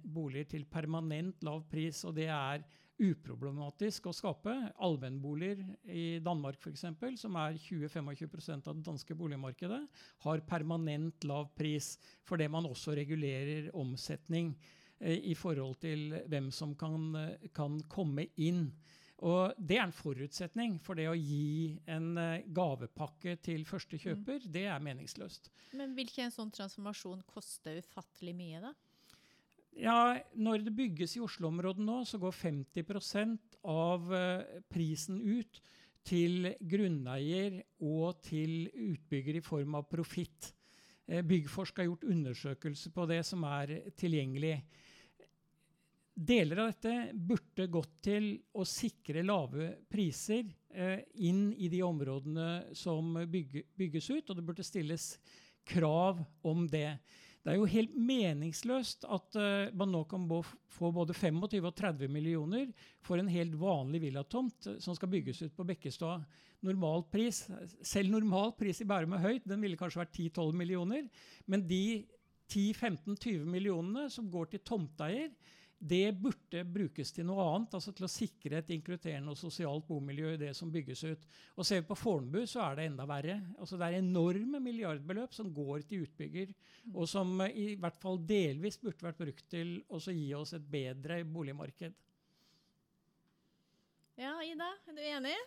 [0.04, 2.62] boliger til permanent lav pris, og det er
[3.00, 4.52] uproblematisk å skape.
[4.84, 6.84] Allmennboliger i Danmark f.eks.,
[7.20, 9.80] som er 20-25 av det danske boligmarkedet,
[10.26, 11.94] har permanent lav pris
[12.28, 14.52] fordi man også regulerer omsetning
[15.00, 17.12] eh, i forhold til hvem som kan,
[17.56, 18.68] kan, komme inn.
[19.20, 24.04] Og Det er en forutsetning for det å gi en eh, gavepakke til første mm.
[24.04, 24.44] kjøper.
[24.44, 24.52] Mm.
[24.52, 25.50] Det er meningsløst.
[25.76, 28.76] Men vil ikke en sånn transformasjon koste ufattelig mye, da?
[29.78, 35.60] Ja, Når det bygges i Oslo-området nå, så går 50 av uh, prisen ut
[36.06, 40.52] til grunneier og til utbygger i form av profitt.
[41.06, 44.56] Uh, Byggforsk har gjort undersøkelser på det som er tilgjengelig.
[46.20, 52.74] Deler av dette burde gått til å sikre lave priser uh, inn i de områdene
[52.76, 55.14] som bygge, bygges ut, og det burde stilles
[55.64, 56.98] krav om det.
[57.40, 60.26] Det er jo helt meningsløst at uh, man nå kan
[60.68, 62.68] få både 25 og 30 millioner
[63.00, 66.18] for en helt vanlig villatomt uh, som skal bygges ut på Bekkestua.
[66.68, 67.46] Normal pris,
[67.80, 71.08] selv normal pris i Bærum er høyt, den ville kanskje vært 10-12 millioner.
[71.48, 72.04] Men de
[72.52, 75.32] 10-15-20 millionene som går til tomteeier,
[75.80, 80.34] det burde brukes til noe annet, altså til å sikre et inkluderende og sosialt bomiljø
[80.34, 81.22] i det som bygges ut.
[81.56, 83.38] Og Ser vi på Fornebu, så er det enda verre.
[83.56, 86.52] Altså Det er enorme milliardbeløp som går til utbygger,
[86.92, 90.68] og som eh, i hvert fall delvis burde vært brukt til å gi oss et
[90.68, 91.96] bedre boligmarked.
[94.20, 95.38] Ja, Ida, er du enig?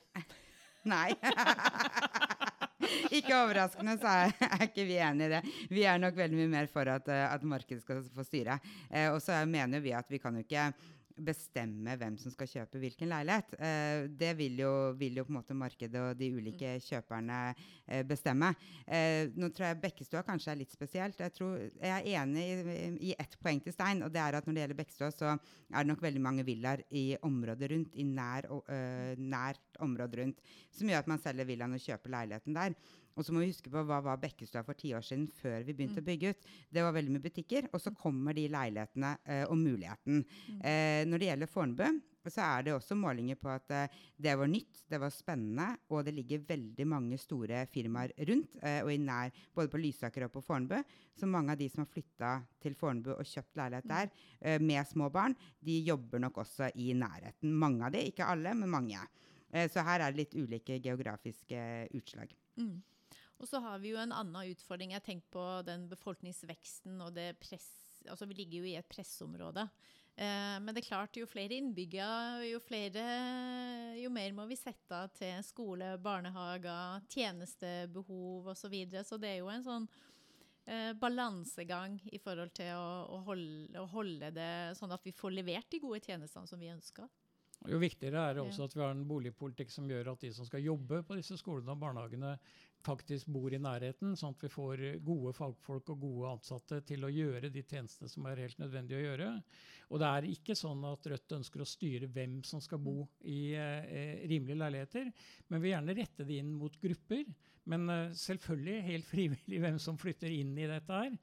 [0.90, 1.12] Nei.
[3.18, 5.44] ikke overraskende så er, er, ikke vi enig i det.
[5.74, 8.60] Vi er nok veldig mye mer for at, eh, at markedet skal få styre.
[8.90, 10.72] Eh, og så mener vi at vi kan jo ikke
[11.18, 13.54] bestemme hvem som skal kjøpe hvilken leilighet.
[13.58, 16.86] Eh, det vil jo, vil jo, på en måte markedet og de ulike mm.
[16.88, 18.54] kjøperne eh, bestemme.
[18.88, 21.20] Eh, nå tror jeg Bekkestua kanskje er litt spesielt.
[21.22, 24.48] Jeg, tror, jeg er enig i, i ett poeng til Stein, og det er at
[24.48, 28.08] når det gjelder Bekkestua, så er det nok veldig mange villaer i området rundt, i
[28.08, 32.78] nær, øh, nært område rundt, som gjør at man selger villaen og kjøper leiligheten der.
[33.14, 35.76] Og så må vi huske på hva var Bekkestua for ti år siden, før vi
[35.76, 36.06] begynte mm.
[36.06, 36.48] å bygge ut.
[36.74, 38.00] Det var veldig mye butikker, og så mm.
[38.00, 40.24] kommer de leilighetene eh, og muligheten.
[40.24, 40.58] Mm.
[40.60, 44.50] Eh, når det gjelder Fornebu, så er det også målinger på at eh, det var
[44.50, 49.00] nytt, det var spennende, og det ligger veldig mange store firmaer rundt, eh, og i
[49.02, 50.78] nær, både på Lysaker og på Fornebu.
[51.20, 52.32] Så mange av de som har flytta
[52.64, 53.94] til Fornebu og kjøpt leilighet mm.
[53.94, 57.54] der eh, med små barn, de jobber nok også i nærheten.
[57.54, 59.04] Mange av de, ikke alle, men mange.
[59.54, 62.34] Eh, så her er det litt ulike geografiske utslag.
[62.58, 62.80] Mm.
[63.44, 64.94] Og så har vi jo en annen utfordring.
[64.96, 67.72] Jeg tenker på den befolkningsveksten og det press
[68.12, 69.62] Altså vi ligger jo i et pressområde.
[70.14, 73.04] Eh, men det er klart, jo flere innbyggere, jo flere
[73.96, 78.60] Jo mer må vi sette av til skole, barnehager, tjenestebehov osv.
[78.66, 79.06] Så, videre.
[79.08, 79.88] så det er jo en sånn
[80.68, 85.38] eh, balansegang i forhold til å, å, holde, å, holde, det sånn at vi får
[85.40, 87.08] levert de gode tjenestene som vi ønsker.
[87.72, 90.48] Jo viktigere er det også at vi har en boligpolitikk som gjør at de som
[90.48, 92.36] skal jobbe på disse skolene og barnehagene,
[92.84, 97.12] faktisk bor i nærheten, sånn at vi får gode fagfolk og gode ansatte til å
[97.14, 99.30] gjøre de tjenestene som er helt nødvendige å gjøre.
[99.94, 103.54] Og det er ikke sånn at Rødt ønsker å styre hvem som skal bo i
[103.54, 105.12] eh, rimelige leiligheter,
[105.48, 107.28] men vi vil gjerne rette det inn mot grupper.
[107.70, 111.14] Men eh, selvfølgelig helt frivillig hvem som flytter inn i dette her.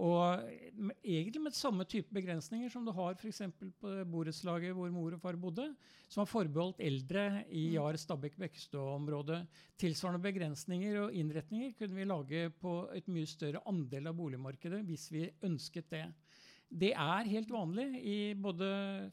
[0.00, 0.46] Og
[1.02, 3.42] egentlig med samme type begrensninger som du har f.eks.
[3.58, 5.66] på borettslaget hvor mor og far bodde,
[6.06, 7.74] som var forbeholdt eldre i mm.
[7.74, 9.42] Jar Stabekk-Bekkestø-området.
[9.80, 15.10] Tilsvarende begrensninger og innretninger kunne vi lage på et mye større andel av boligmarkedet hvis
[15.12, 16.06] vi ønsket det.
[16.70, 18.66] Det er helt vanlig i både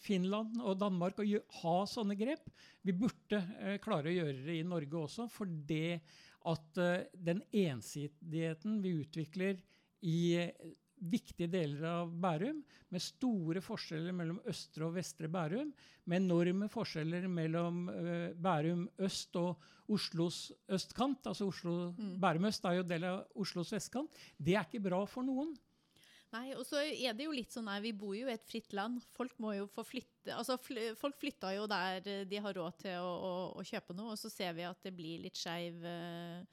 [0.03, 1.25] Finland og Danmark å
[1.63, 2.51] ha sånne grep.
[2.85, 5.99] Vi burde eh, klare å gjøre det i Norge også, for det
[6.47, 9.57] at uh, den ensidigheten vi utvikler
[10.05, 10.69] i uh,
[11.11, 12.61] viktige deler av Bærum,
[12.93, 15.73] med store forskjeller mellom østre og vestre Bærum,
[16.07, 17.83] med enorme forskjeller mellom
[18.41, 22.15] Bærum øst og Oslos østkant, altså Oslo, mm.
[22.21, 25.53] Bærum øst er jo del av Oslos vestkant, det er ikke bra for noen.
[26.37, 28.73] Nei, og så er det jo litt sånn her, Vi bor jo i et fritt
[28.77, 29.01] land.
[29.15, 32.97] Folk må jo få flytte altså fl Folk flytter jo der de har råd til
[32.99, 36.43] å, å, å, kjøpe noe, og så ser vi at det blir litt skeiv uh,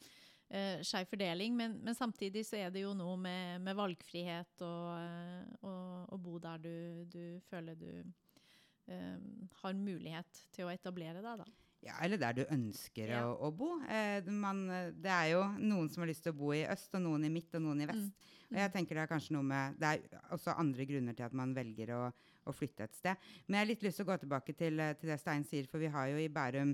[0.54, 1.56] uh, fordeling.
[1.58, 5.66] Men, men, samtidig så er det jo noe med, med valgfrihet og
[6.14, 6.76] å bo der du,
[7.10, 7.90] du føler du
[8.84, 11.40] har mulighet til å etablere deg.
[11.40, 11.63] da.
[11.84, 13.24] Ja, eller der du ønsker ja.
[13.28, 13.74] å, å, bo.
[13.92, 14.62] Eh, man,
[14.96, 17.32] det er jo noen som har lyst til å bo i øst, og noen i
[17.32, 18.08] midt, og noen i vest.
[18.08, 18.30] Mm.
[18.54, 21.36] Og jeg tenker Det er kanskje noe med, det er også andre grunner til at
[21.36, 22.02] man velger å,
[22.48, 23.30] å flytte et sted.
[23.46, 25.82] Men jeg har litt lyst til å gå tilbake til, til det Stein sier, for
[25.82, 26.72] vi har jo i Bærum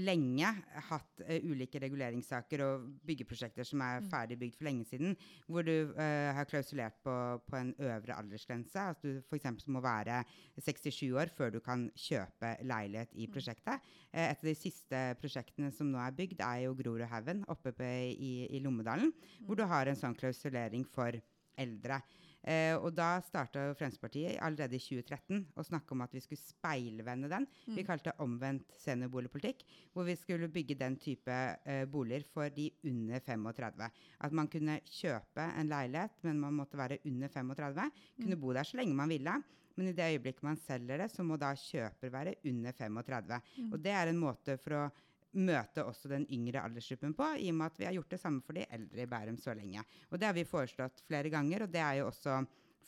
[0.00, 0.48] lenge
[0.88, 4.08] hatt uh, ulike reguleringssaker og byggeprosjekter som er mm.
[4.12, 5.16] ferdig bygd for lenge siden,
[5.46, 7.14] hvor du uh, har klausulert på,
[7.46, 8.86] på, en øvre aldersgrense.
[8.94, 9.66] At du f.eks.
[9.68, 10.22] må være
[10.58, 13.34] 67 år før du kan kjøpe leilighet i mm.
[13.36, 13.92] prosjektet.
[14.10, 17.92] Uh, et av de siste prosjektene som nå er bygd, er jo Grorudhaugen oppe på,
[18.14, 19.46] i, i Lommedalen, mm.
[19.46, 21.20] hvor du har en sånn klausulering for
[21.60, 22.00] eldre.
[22.44, 27.30] Eh, og da starta Fremskrittspartiet allerede i 2013 å snakke om at vi skulle speilvende
[27.32, 27.46] den.
[27.64, 27.78] Mm.
[27.78, 32.68] Vi kalte det omvendt seniorboligpolitikk, hvor vi skulle bygge den type eh, boliger for de
[32.84, 33.88] under 35.
[34.28, 37.88] At man kunne kjøpe en leilighet, men man måtte være under 35.
[38.20, 38.42] Kunne mm.
[38.44, 39.40] bo der så lenge man ville.
[39.74, 43.40] Men i det øyeblikket man selger det, så må da kjøper være under 35.
[43.56, 43.72] Mm.
[43.72, 44.84] Og det er en måte for å
[45.34, 48.44] møte også den yngre aldersgruppen på, i og med at vi har gjort det samme
[48.44, 49.84] for de eldre i Bærum så lenge.
[50.10, 52.42] Og Det har vi foreslått flere ganger, og det er jo også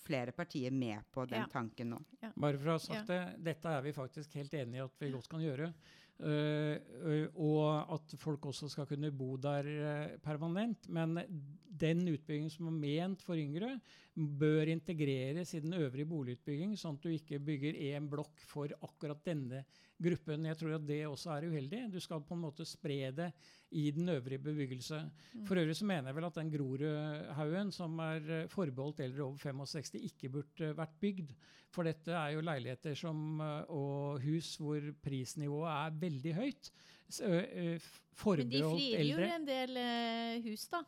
[0.07, 1.51] flere partier med på den ja.
[1.51, 2.01] tanken nå.
[2.23, 2.31] Ja.
[2.37, 3.25] Bare for å ha sagt ja.
[3.27, 5.73] det, Dette er vi faktisk helt enig i at vi godt kan gjøre.
[6.17, 10.89] Uh, og at folk også skal kunne bo der uh, permanent.
[10.89, 11.19] Men
[11.77, 13.75] den utbyggingen som er ment for yngre,
[14.17, 19.21] bør integreres i den øvrige boligutbygging, sånn at du ikke bygger én blokk for akkurat
[19.29, 19.61] denne
[20.01, 20.49] gruppen.
[20.49, 21.83] Jeg tror at det også er uheldig.
[21.93, 23.29] Du skal på en måte spre det
[23.77, 25.03] i den øvrige bebyggelse.
[25.47, 29.95] For øvrig så mener jeg vel at den Grorudhaugen som er forbeholdt eldre over 65,
[30.01, 31.33] ikke burde vært bygd.
[31.75, 36.71] For dette er jo leiligheter som, eh, og hus hvor prisnivået er veldig høyt.
[38.41, 39.81] Men de frigjør en del
[40.47, 40.83] hus, da?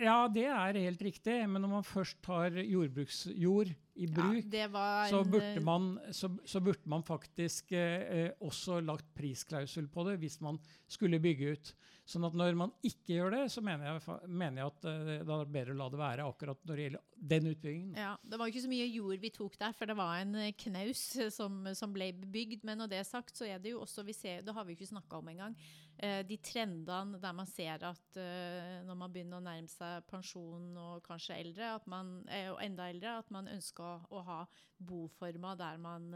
[0.00, 1.34] Ja, det er helt riktig.
[1.48, 4.68] Men når man først tar jordbruksjord i bruk, ja,
[5.10, 10.40] så, burde man, så, så, burde man, faktisk eh, også lagt prisklausul på det hvis
[10.40, 11.74] man skulle bygge ut.
[12.02, 15.34] Sånn at når man ikke gjør det, så mener jeg, mener jeg at eh, det
[15.36, 18.00] er bedre å la det være akkurat når det gjelder den utbyggingen.
[18.02, 20.54] Ja, Det var ikke så mye jord vi tok der, for det var en eh,
[20.64, 22.66] knaus eh, som, som ble bebygd.
[22.66, 24.74] Men når det er sagt, så er det jo også vi ser, Det har vi
[24.74, 25.54] ikke snakka om engang.
[26.02, 30.72] Eh, de trendene der man ser at eh, når man begynner å nærme seg pensjon
[30.74, 34.40] og kanskje eldre, at man, og enda eldre, at man ønsker å, å ha
[34.82, 36.08] boformer der man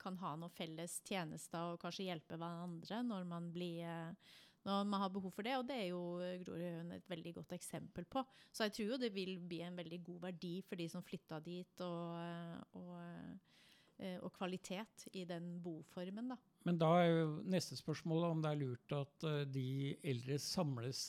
[0.00, 4.14] kan ha noen felles tjenester og kanskje hjelpe hverandre når man blir
[4.66, 5.56] når man har behov for det.
[5.58, 6.02] Og det er jo
[6.44, 8.24] Grorudhaugen et veldig godt eksempel på.
[8.52, 11.40] Så jeg tror jo det vil bli en veldig god verdi for de som flytta
[11.44, 12.92] dit, og, og,
[13.98, 16.38] eh, og, kvalitet i den boformen, da.
[16.68, 21.08] Men da er jo neste spørsmål om det er lurt at de eldre samles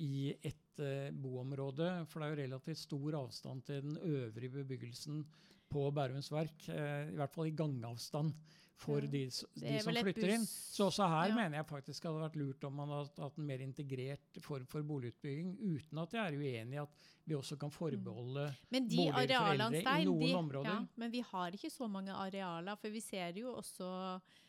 [0.00, 1.90] i et uh, boområde.
[2.10, 5.22] For det er jo relativt stor avstand til den øvrige bebyggelsen
[5.72, 6.68] på Bærums Verk.
[6.68, 8.34] Uh, I hvert fall i gangavstand
[8.82, 9.10] for ja.
[9.10, 9.22] de,
[9.62, 10.44] de som flytter inn.
[10.46, 11.36] Så også her ja.
[11.36, 14.86] mener jeg faktisk hadde vært lurt om man hadde hatt en mer integrert form for
[14.86, 18.88] boligutbygging, uten at jeg er uenig i at vi også kan forbeholde mm.
[18.90, 20.72] boliger for eldre i noen de, områder.
[20.72, 24.40] Ja, men vi har ikke så mange arealer, for vi ser jo også eh,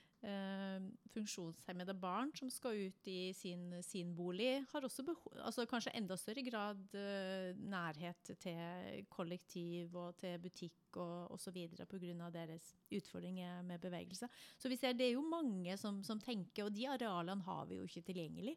[1.13, 6.15] funksjonshemmede barn som skal ut i sin, sin bolig, har også behov, altså kanskje enda
[6.19, 11.57] større grad eh, nærhet til kollektiv og til butikk og osv.
[11.75, 12.29] pga.
[12.31, 14.29] deres utfordringer med bevegelse.
[14.57, 17.81] Så vi ser det er jo mange som, som tenker, og de arealene har vi
[17.81, 18.55] jo ikke tilgjengelig.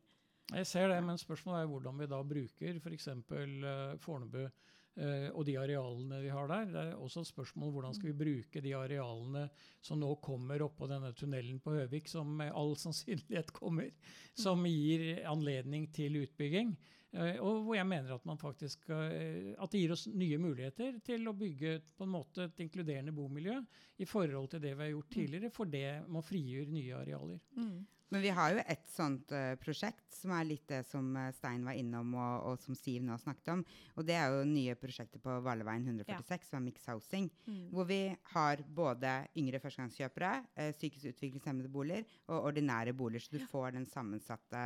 [0.54, 3.08] Jeg ser det, men spørsmålet er hvordan vi da bruker f.eks.
[3.08, 4.50] Uh, Fornebu Uh,
[4.96, 6.68] og de arealene vi har der.
[6.72, 9.42] Det er også et spørsmål hvordan skal vi bruke de arealene
[9.84, 13.90] som nå kommer oppå denne tunnelen på Høvik, som med all sannsynlighet kommer,
[14.32, 16.72] som gir anledning til utbygging.
[17.16, 20.98] Uh, og hvor jeg mener at man faktisk uh, at det gir oss nye muligheter
[21.06, 23.60] til å bygge på en måte et inkluderende bomiljø
[24.02, 27.38] i forhold til det vi har gjort tidligere, for det må frigjøre nye arealer.
[27.56, 27.78] Mm.
[28.14, 31.64] Men vi har jo et sånt uh, prosjekt, som er litt det som uh, Stein
[31.66, 33.64] var innom, og, og, som Siv nå snakket om.
[33.96, 36.50] Og det er jo nye prosjektet på Valeveien 146, ja.
[36.50, 37.30] som er Mix Housing.
[37.48, 37.64] Mm.
[37.74, 38.00] Hvor vi
[38.34, 43.26] har både yngre førstegangskjøpere, uh, psykisk utviklingshemmede boliger og ordinære boliger.
[43.26, 43.50] Så du ja.
[43.50, 44.62] får den sammensatte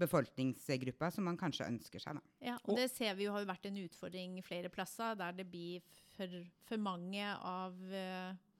[0.00, 2.16] befolkningsgruppa som man kanskje ønsker seg.
[2.16, 2.32] Da.
[2.48, 5.84] Ja, og, det ser vi jo har vært en utfordring flere plasser, der det blir
[6.16, 8.53] for, for mange av Eh,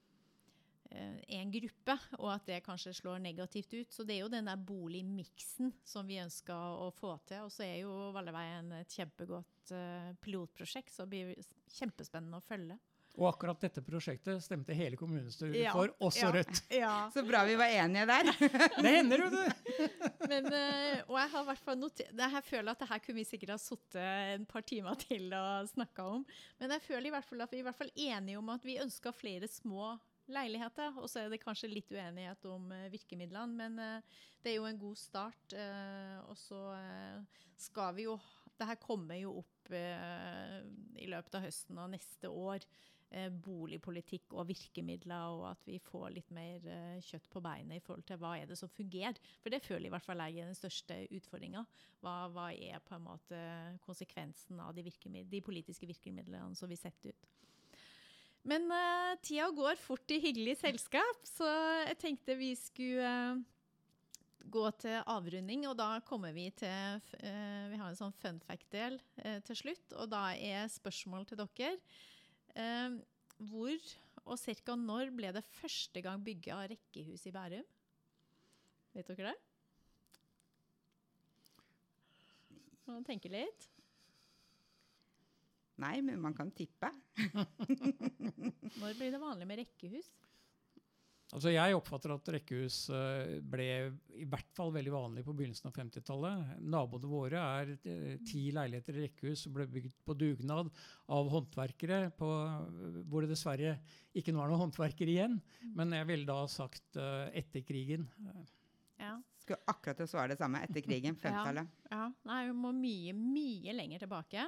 [0.89, 3.93] en gruppe, og at det kanskje slår negativt ut.
[3.93, 7.45] Så det er jo den der boligmiksen som vi ønsker å få til.
[7.47, 12.77] Og så er jo Valleveien et kjempegodt uh, pilotprosjekt, så det blir kjempespennende å følge.
[13.15, 16.61] Og akkurat dette prosjektet stemte hele kommunestyret ja, for, også ja, Rødt.
[16.81, 16.95] Ja.
[17.13, 18.31] Så bra vi var enige der.
[18.83, 19.45] det hender jo, det.
[20.31, 23.27] Men, uh, og jeg har hvert fall notert Jeg føler at det her kunne vi
[23.29, 26.25] sikkert ha sittet en par timer til og snakka om.
[26.59, 28.67] Men jeg føler i hvert fall at vi er i hvert fall enige om at
[28.67, 29.95] vi ønsker flere små
[30.31, 30.95] leiligheter.
[31.01, 34.69] Og så er det kanskje litt uenighet om uh, virkemidlene, men uh, det er jo
[34.69, 35.53] en god start.
[35.53, 36.63] Uh, og så
[37.59, 38.19] skal vi jo
[38.55, 42.63] Det her kommer jo opp i løpet av høsten og neste år.
[43.43, 46.63] boligpolitikk og virkemidler, og at vi får litt mer
[47.03, 49.19] kjøtt på beinet i forhold til hva er det som fungerer.
[49.41, 51.65] For det føler i hvert fall jeg er den største utfordringa.
[51.99, 53.39] Hva, hva, er på en måte
[53.85, 54.87] konsekvensen av de,
[55.31, 57.34] de politiske virkemidlene som vi setter ut.
[58.45, 61.47] Men uh, tida går fort i hyggelig selskap, så
[61.87, 63.41] jeg tenkte vi skulle uh,
[64.53, 65.65] gå til avrunding.
[65.65, 68.99] Og da kommer vi til uh, Vi har en sånn fun fact-del
[69.47, 69.97] til slutt.
[69.97, 71.73] Og da er spørsmål til dere.
[73.49, 73.79] hvor
[74.25, 74.75] og ca.
[74.75, 77.65] når ble det første gang bygga rekkehus i Bærum?
[78.95, 79.37] Vet dere det?
[82.85, 83.69] Må tenke litt.
[85.83, 86.91] Nei, men man kan tippe.
[88.79, 90.07] Når blir det vanlig med rekkehus?
[91.33, 93.65] Altså jeg oppfatter at rekkehus eh, ble
[94.21, 96.51] i hvert fall veldig vanlig på begynnelsen av 50-tallet.
[96.69, 100.69] Naboene våre er eh, ti leiligheter i rekkehus som ble bygd på dugnad
[101.11, 102.29] av håndverkere, på,
[103.09, 103.73] hvor det dessverre
[104.15, 105.39] ikke nå er noen håndverkere igjen.
[105.75, 108.05] Men jeg ville da sagt eh, etter krigen.
[109.01, 109.17] Ja.
[109.41, 111.73] Skulle akkurat til å svare det samme etter krigen, 50-tallet.
[111.89, 114.45] Ja, nei, vi må mye, mye lenger tilbake.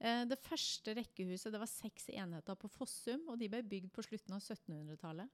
[0.00, 4.02] Eh, det første rekkehuset det var seks enheter på Fossum, og de ble bygd på
[4.06, 5.28] slutten av 1700-tallet.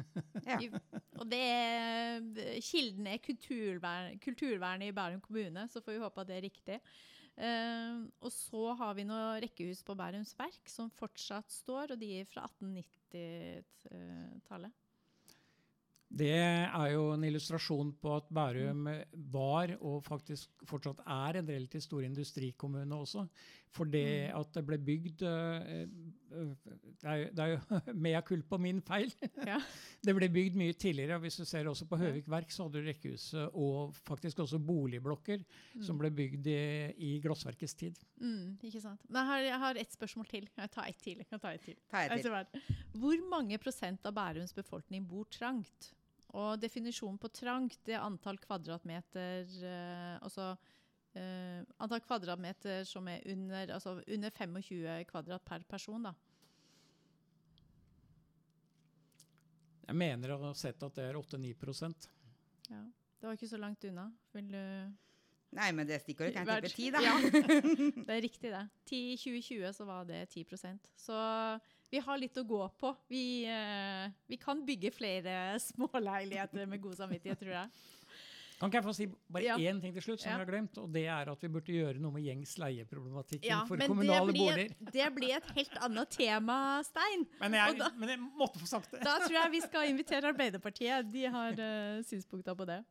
[0.46, 0.56] Ja.
[1.20, 1.44] Og det
[2.64, 6.78] kilden er kulturvern, kulturvernet i Bærum kommune, så får vi håpe at det er riktig.
[7.40, 12.08] Eh, og så har vi noen rekkehus på Bærums Verk som fortsatt står, og de
[12.20, 14.72] er fra 1890-tallet.
[16.10, 18.88] Det er jo en illustrasjon på at Bærum
[19.30, 23.28] var, og faktisk fortsatt er, en relativt stor industrikommune også.
[23.70, 24.40] For det Mm.
[24.40, 25.86] at det ble bygd eh,
[26.34, 26.54] eh,
[26.98, 29.12] Det er, jo- det er jo mea culpa min feil.
[29.46, 29.60] Ja.
[30.04, 31.14] Det ble bygd mye tidligere.
[31.14, 31.96] og Hvis du ser også på.
[32.00, 35.44] Høvik Verk, så hadde du rekkehuset og faktisk også boligblokker
[35.86, 36.58] som ble bygd i,
[36.98, 37.94] i glassverkets tid.
[38.18, 39.00] Mm, ikke sant.
[39.08, 40.48] Men jeg har, jeg har ett spørsmål til.
[40.58, 41.18] Jeg tar ett til.
[41.18, 41.76] Jeg tar ta til.
[41.90, 42.76] Ta et til.
[42.98, 45.92] Hvor mange prosent av Bærums befolkning bor trangt?
[46.38, 50.52] Og definisjonen på trangt det er antall kvadratmeter eh, Altså
[51.18, 56.14] eh, antall kvadratmeter som er under, altså under 25 kvadrat per person, da.
[59.90, 62.10] Jeg mener å ha sett at det er 8-9%
[62.70, 62.84] Ja.
[63.20, 64.06] Det var ikke så langt unna.
[64.32, 64.60] Vil du
[65.58, 67.00] Nei, men det stikkordet kan jeg tippe 10, da.
[67.02, 67.14] Ja,
[68.06, 68.62] det er riktig, det.
[68.94, 71.16] I 2020 så var det 10% Så
[71.90, 72.92] vi har litt å gå på.
[73.10, 77.70] Vi, eh, vi kan bygge flere småleiligheter med god samvittighet, tror jeg.
[78.60, 79.54] Kan ikke jeg få si bare Ja.
[79.56, 80.36] én ting til slutt, som Ja.
[80.36, 80.76] jeg har glemt?
[80.82, 84.34] Og det er at vi burde gjøre noe med gjengs leieproblematikken Ja, for kommunale det
[84.34, 84.74] blir, boliger.
[84.92, 87.24] det blir et helt annet tema, Stein.
[87.40, 89.00] Men jeg, da- men jeg måtte få sagt det.
[89.02, 91.10] Da tror jeg vi skal invitere Arbeiderpartiet.
[91.10, 92.84] De har uh, synspunkter på det.